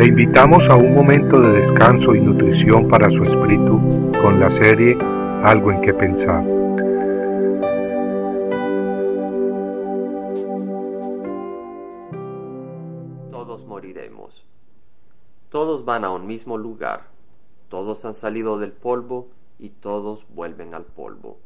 Le 0.00 0.06
invitamos 0.06 0.66
a 0.70 0.76
un 0.76 0.94
momento 0.94 1.38
de 1.38 1.60
descanso 1.60 2.14
y 2.14 2.22
nutrición 2.22 2.88
para 2.88 3.10
su 3.10 3.20
espíritu 3.20 3.78
con 4.22 4.40
la 4.40 4.50
serie 4.50 4.96
Algo 5.44 5.72
en 5.72 5.82
que 5.82 5.92
pensar. 5.92 6.42
Todos 13.30 13.66
moriremos. 13.66 14.46
Todos 15.50 15.84
van 15.84 16.06
a 16.06 16.10
un 16.12 16.26
mismo 16.26 16.56
lugar. 16.56 17.08
Todos 17.68 18.06
han 18.06 18.14
salido 18.14 18.58
del 18.58 18.72
polvo 18.72 19.28
y 19.58 19.68
todos 19.68 20.24
vuelven 20.34 20.72
al 20.72 20.86
polvo. 20.86 21.40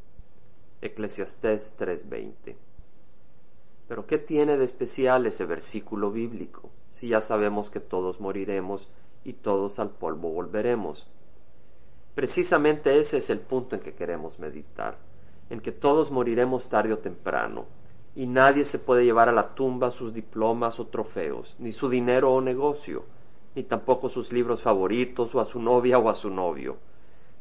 Eclesiastés 0.80 1.74
3:20 1.76 2.54
pero 3.88 4.06
¿qué 4.06 4.16
tiene 4.16 4.56
de 4.56 4.64
especial 4.64 5.26
ese 5.26 5.44
versículo 5.44 6.12
bíblico 6.12 6.70
si 6.94 7.08
ya 7.08 7.20
sabemos 7.20 7.70
que 7.70 7.80
todos 7.80 8.20
moriremos 8.20 8.88
y 9.24 9.32
todos 9.32 9.80
al 9.80 9.90
polvo 9.90 10.30
volveremos? 10.30 11.08
Precisamente 12.14 13.00
ese 13.00 13.18
es 13.18 13.30
el 13.30 13.40
punto 13.40 13.74
en 13.74 13.80
que 13.82 13.94
queremos 13.94 14.38
meditar, 14.38 14.96
en 15.50 15.58
que 15.58 15.72
todos 15.72 16.12
moriremos 16.12 16.68
tarde 16.68 16.92
o 16.92 16.98
temprano, 16.98 17.64
y 18.14 18.28
nadie 18.28 18.62
se 18.62 18.78
puede 18.78 19.04
llevar 19.04 19.28
a 19.28 19.32
la 19.32 19.56
tumba 19.56 19.90
sus 19.90 20.14
diplomas 20.14 20.78
o 20.78 20.86
trofeos, 20.86 21.56
ni 21.58 21.72
su 21.72 21.88
dinero 21.88 22.32
o 22.32 22.40
negocio, 22.40 23.02
ni 23.56 23.64
tampoco 23.64 24.08
sus 24.08 24.32
libros 24.32 24.62
favoritos 24.62 25.34
o 25.34 25.40
a 25.40 25.44
su 25.44 25.60
novia 25.60 25.98
o 25.98 26.08
a 26.08 26.14
su 26.14 26.30
novio. 26.30 26.76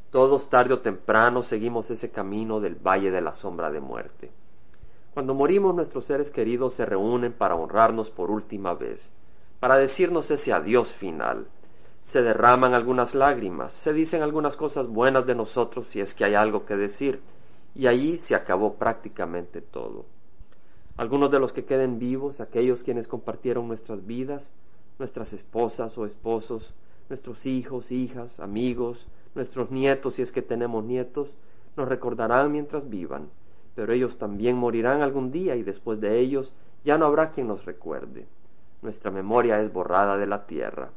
Todos 0.10 0.49
tarde 0.49 0.74
o 0.74 0.80
temprano 0.80 1.44
seguimos 1.44 1.91
ese 1.91 2.10
camino 2.10 2.60
del 2.60 2.74
valle 2.74 3.12
de 3.12 3.22
la 3.22 3.34
sombra 3.34 3.70
de 3.70 3.82
muerte. 3.82 4.32
Cuando 5.13 5.35
morimos 5.35 5.76
nuestros 5.76 6.05
seres 6.05 6.32
queridos 6.32 6.74
se 6.74 6.88
reúnen 6.88 7.34
para 7.34 7.54
honrarnos 7.54 8.10
por 8.10 8.32
última 8.32 8.74
vez, 8.74 9.12
para 9.63 9.77
decirnos 9.77 10.30
ese 10.30 10.52
adiós 10.52 10.90
final. 10.90 11.48
Se 12.02 12.21
derraman 12.21 12.74
algunas 12.74 13.15
lágrimas, 13.15 13.71
se 13.71 13.93
dicen 13.93 14.21
algunas 14.21 14.57
cosas 14.57 14.90
buenas 14.90 15.26
de 15.26 15.35
nosotros 15.35 15.88
si 15.88 16.01
es 16.01 16.13
que 16.13 16.26
hay 16.26 16.35
algo 16.35 16.65
que 16.65 16.76
decir, 16.76 17.21
y 17.73 17.88
allí 17.88 18.18
se 18.18 18.35
acabó 18.35 18.73
prácticamente 18.73 19.62
todo. 19.62 20.04
Algunos 20.98 21.32
de 21.32 21.40
los 21.40 21.54
que 21.54 21.63
queden 21.63 21.98
vivos, 21.98 22.41
aquellos 22.41 22.84
quienes 22.84 23.07
compartieron 23.07 23.70
nuestras 23.70 24.05
vidas, 24.05 24.51
nuestras 24.99 25.32
esposas 25.32 25.98
o 25.98 26.05
esposos, 26.05 26.73
nuestros 27.07 27.45
hijos, 27.45 27.93
hijas, 27.93 28.41
amigos, 28.41 29.07
nuestros 29.34 29.71
nietos 29.71 30.16
si 30.16 30.23
es 30.23 30.34
que 30.34 30.41
tenemos 30.41 30.84
nietos, 30.84 31.35
nos 31.77 31.88
recordarán 31.88 32.51
mientras 32.51 32.90
vivan 32.90 33.29
pero 33.76 33.93
ellos 33.93 34.18
también 34.18 34.57
morirán 34.57 35.01
algún 35.01 35.32
día 35.32 35.55
y 35.55 35.63
después 35.63 36.01
de 36.01 36.20
ellos 36.20 36.51
ya 36.84 36.98
no 36.98 37.05
habrá 37.05 37.29
quien 37.32 37.48
nos 37.48 37.63
recuerde. 37.63 38.27
Nuestra 38.84 39.12
memoria 39.12 39.62
es 39.62 39.71
borrada 39.71 40.17
de 40.17 40.27
la 40.27 40.45
tierra. 40.45 40.89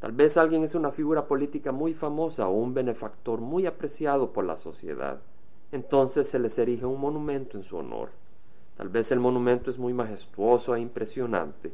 Tal 0.00 0.12
vez 0.12 0.36
alguien 0.36 0.64
es 0.64 0.74
una 0.74 0.90
figura 0.90 1.26
política 1.26 1.72
muy 1.72 1.94
famosa 1.94 2.46
o 2.46 2.52
un 2.52 2.74
benefactor 2.74 3.40
muy 3.40 3.64
apreciado 3.64 4.34
por 4.34 4.44
la 4.44 4.56
sociedad. 4.56 5.18
Entonces 5.72 6.28
se 6.28 6.38
les 6.38 6.58
erige 6.58 6.84
un 6.84 7.00
monumento 7.00 7.56
en 7.56 7.64
su 7.64 7.78
honor. 7.78 8.10
Tal 8.76 8.90
vez 8.90 9.10
el 9.12 9.18
monumento 9.18 9.70
es 9.70 9.78
muy 9.78 9.94
majestuoso 9.94 10.74
e 10.74 10.80
impresionante, 10.80 11.72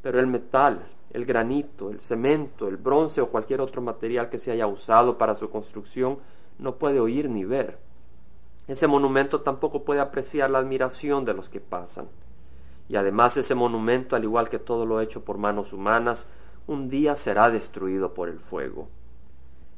pero 0.00 0.18
el 0.18 0.26
metal, 0.26 0.86
el 1.12 1.26
granito, 1.26 1.90
el 1.90 2.00
cemento, 2.00 2.66
el 2.66 2.78
bronce 2.78 3.20
o 3.20 3.28
cualquier 3.28 3.60
otro 3.60 3.82
material 3.82 4.30
que 4.30 4.38
se 4.38 4.52
haya 4.52 4.66
usado 4.66 5.18
para 5.18 5.34
su 5.34 5.50
construcción 5.50 6.16
no 6.58 6.76
puede 6.76 6.98
oír 6.98 7.28
ni 7.28 7.44
ver. 7.44 7.76
Ese 8.68 8.86
monumento 8.86 9.42
tampoco 9.42 9.84
puede 9.84 10.00
apreciar 10.00 10.48
la 10.48 10.60
admiración 10.60 11.26
de 11.26 11.34
los 11.34 11.50
que 11.50 11.60
pasan. 11.60 12.08
Y 12.88 12.96
además 12.96 13.36
ese 13.36 13.54
monumento, 13.54 14.16
al 14.16 14.24
igual 14.24 14.48
que 14.48 14.58
todo 14.58 14.86
lo 14.86 15.00
hecho 15.00 15.24
por 15.24 15.38
manos 15.38 15.72
humanas, 15.72 16.28
un 16.66 16.88
día 16.88 17.14
será 17.14 17.50
destruido 17.50 18.14
por 18.14 18.28
el 18.28 18.38
fuego. 18.38 18.88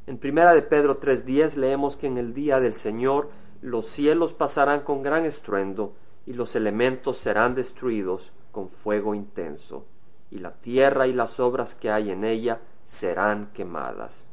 En 0.07 0.19
primera 0.19 0.55
de 0.55 0.63
Pedro 0.63 0.99
3:10 0.99 1.57
leemos 1.57 1.97
que 1.97 2.07
en 2.07 2.17
el 2.19 2.33
día 2.33 2.61
del 2.61 2.75
Señor 2.75 3.31
los 3.61 3.87
cielos 3.87 4.33
pasarán 4.33 4.81
con 4.81 5.03
gran 5.03 5.27
estruendo 5.27 5.95
y 6.27 6.33
los 6.33 6.57
elementos 6.57 7.19
serán 7.19 7.55
destruidos 7.55 8.33
con 8.53 8.69
fuego 8.69 9.15
intenso, 9.15 9.87
y 10.31 10.39
la 10.39 10.53
tierra 10.53 11.07
y 11.07 11.13
las 11.13 11.41
obras 11.41 11.75
que 11.75 11.91
hay 11.91 12.11
en 12.11 12.25
ella 12.25 12.61
serán 12.85 13.51
quemadas. 13.53 14.27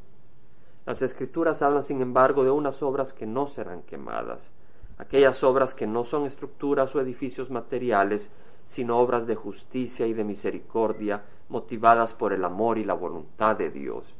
Las 0.86 1.02
escrituras 1.02 1.62
hablan, 1.62 1.84
sin 1.84 2.02
embargo, 2.02 2.44
de 2.44 2.52
unas 2.52 2.84
obras 2.84 3.12
que 3.14 3.26
no 3.26 3.48
serán 3.48 3.82
quemadas, 3.84 4.52
aquellas 4.98 5.44
obras 5.44 5.74
que 5.74 5.88
no 5.88 6.04
son 6.04 6.26
estructuras 6.26 6.96
o 6.96 7.02
edificios 7.02 7.50
materiales, 7.50 8.32
sino 8.66 9.00
obras 9.00 9.28
de 9.28 9.36
justicia 9.36 10.08
y 10.08 10.14
de 10.14 10.24
misericordia, 10.24 11.24
motivadas 11.50 12.14
por 12.14 12.34
el 12.34 12.44
amor 12.44 12.78
y 12.78 12.84
la 12.84 12.94
voluntad 12.94 13.56
de 13.56 13.70
Dios. 13.70 14.16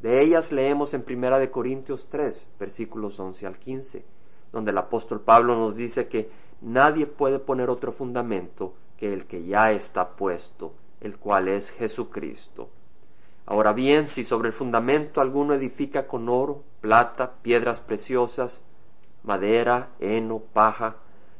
De 0.00 0.20
ellas 0.22 0.52
leemos 0.52 0.92
en 0.92 1.02
Primera 1.02 1.38
de 1.38 1.50
Corintios 1.50 2.08
3, 2.10 2.48
versículos 2.58 3.18
11 3.18 3.46
al 3.46 3.58
15, 3.58 4.04
donde 4.52 4.70
el 4.70 4.78
apóstol 4.78 5.20
Pablo 5.20 5.56
nos 5.56 5.76
dice 5.76 6.08
que 6.08 6.28
nadie 6.60 7.06
puede 7.06 7.38
poner 7.38 7.70
otro 7.70 7.92
fundamento 7.92 8.74
que 8.96 9.12
el 9.12 9.26
que 9.26 9.44
ya 9.44 9.72
está 9.72 10.10
puesto, 10.10 10.74
el 11.00 11.16
cual 11.16 11.48
es 11.48 11.70
Jesucristo. 11.70 12.68
Ahora 13.46 13.72
bien, 13.72 14.06
si 14.06 14.24
sobre 14.24 14.48
el 14.48 14.54
fundamento 14.54 15.20
alguno 15.20 15.54
edifica 15.54 16.06
con 16.06 16.28
oro, 16.28 16.62
plata, 16.80 17.34
piedras 17.42 17.80
preciosas, 17.80 18.62
madera, 19.22 19.90
heno, 20.00 20.38
paja, 20.38 20.96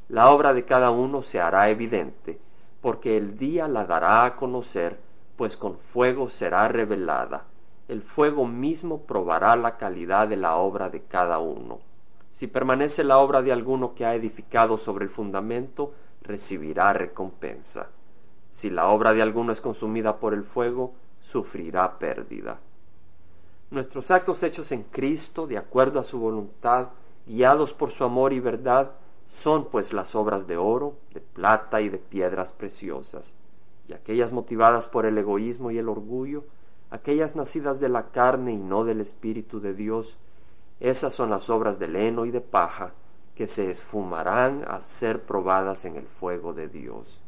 la 0.08 0.30
obra 0.30 0.52
de 0.52 0.64
cada 0.64 0.90
uno 0.90 1.22
se 1.22 1.40
hará 1.40 1.70
evidente, 1.70 2.38
porque 2.84 3.16
el 3.16 3.38
día 3.38 3.66
la 3.66 3.86
dará 3.86 4.26
a 4.26 4.36
conocer, 4.36 5.00
pues 5.36 5.56
con 5.56 5.78
fuego 5.78 6.28
será 6.28 6.68
revelada. 6.68 7.44
El 7.88 8.02
fuego 8.02 8.46
mismo 8.46 9.06
probará 9.06 9.56
la 9.56 9.78
calidad 9.78 10.28
de 10.28 10.36
la 10.36 10.56
obra 10.56 10.90
de 10.90 11.00
cada 11.00 11.38
uno. 11.38 11.78
Si 12.34 12.46
permanece 12.46 13.02
la 13.02 13.16
obra 13.16 13.40
de 13.40 13.52
alguno 13.52 13.94
que 13.94 14.04
ha 14.04 14.14
edificado 14.14 14.76
sobre 14.76 15.06
el 15.06 15.10
fundamento, 15.10 15.94
recibirá 16.20 16.92
recompensa. 16.92 17.88
Si 18.50 18.68
la 18.68 18.88
obra 18.88 19.14
de 19.14 19.22
alguno 19.22 19.52
es 19.52 19.62
consumida 19.62 20.18
por 20.18 20.34
el 20.34 20.44
fuego, 20.44 20.92
sufrirá 21.22 21.98
pérdida. 21.98 22.58
Nuestros 23.70 24.10
actos 24.10 24.42
hechos 24.42 24.72
en 24.72 24.82
Cristo, 24.82 25.46
de 25.46 25.56
acuerdo 25.56 26.00
a 26.00 26.04
su 26.04 26.18
voluntad, 26.18 26.88
guiados 27.26 27.72
por 27.72 27.92
su 27.92 28.04
amor 28.04 28.34
y 28.34 28.40
verdad, 28.40 28.90
son 29.26 29.66
pues 29.70 29.92
las 29.92 30.14
obras 30.14 30.46
de 30.46 30.56
oro, 30.56 30.96
de 31.12 31.20
plata 31.20 31.80
y 31.80 31.88
de 31.88 31.98
piedras 31.98 32.52
preciosas, 32.52 33.32
y 33.88 33.92
aquellas 33.92 34.32
motivadas 34.32 34.86
por 34.86 35.06
el 35.06 35.18
egoísmo 35.18 35.70
y 35.70 35.78
el 35.78 35.88
orgullo, 35.88 36.44
aquellas 36.90 37.36
nacidas 37.36 37.80
de 37.80 37.88
la 37.88 38.10
carne 38.10 38.52
y 38.52 38.56
no 38.56 38.84
del 38.84 39.00
Espíritu 39.00 39.60
de 39.60 39.74
Dios, 39.74 40.18
esas 40.80 41.14
son 41.14 41.30
las 41.30 41.50
obras 41.50 41.78
de 41.78 41.86
heno 41.86 42.26
y 42.26 42.30
de 42.30 42.40
paja, 42.40 42.92
que 43.34 43.46
se 43.46 43.70
esfumarán 43.70 44.64
al 44.68 44.86
ser 44.86 45.22
probadas 45.22 45.84
en 45.84 45.96
el 45.96 46.06
fuego 46.06 46.52
de 46.52 46.68
Dios. 46.68 47.20